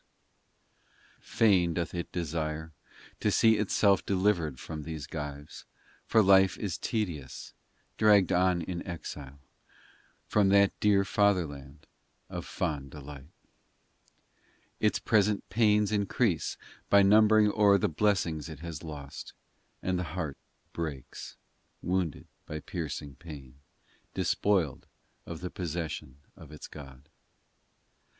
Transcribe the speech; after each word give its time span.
POEMS 1.21 1.37
305 1.37 1.37
ii 1.43 1.47
Fain 1.51 1.73
doth 1.75 1.93
it 1.93 2.11
desire 2.11 2.71
To 3.19 3.29
see 3.31 3.57
itself 3.57 4.03
delivered 4.03 4.59
from 4.59 4.81
these 4.81 5.05
gyves, 5.05 5.65
For 6.07 6.23
life 6.23 6.57
is 6.57 6.79
tedious 6.79 7.53
Dragged 7.97 8.31
on 8.31 8.63
in 8.63 8.81
exile 8.87 9.39
From 10.25 10.49
that 10.49 10.71
dear 10.79 11.05
fatherland 11.05 11.85
of 12.31 12.47
fond 12.47 12.89
delight! 12.89 13.27
in 13.27 13.29
Its 14.87 14.97
present 14.97 15.47
pains 15.51 15.91
increase 15.91 16.57
By 16.89 17.03
numbering 17.03 17.51
o 17.53 17.65
er 17.67 17.77
the 17.77 17.87
blessings 17.87 18.49
it 18.49 18.61
has 18.61 18.81
lost 18.83 19.33
And 19.83 19.99
the 19.99 20.13
heart 20.17 20.39
breaks, 20.73 21.37
Wounded 21.83 22.25
by 22.47 22.61
piercing 22.61 23.17
pain, 23.17 23.59
Despoiled 24.15 24.87
of 25.27 25.41
the 25.41 25.51
possession 25.51 26.17
of 26.35 26.51
its 26.51 26.65
God. 26.67 27.07